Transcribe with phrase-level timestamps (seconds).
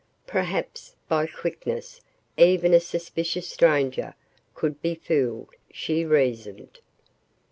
[0.25, 2.01] Perhaps, by quickness,
[2.35, 4.15] even a suspicious stranger
[4.55, 6.79] could be fooled, she reasoned.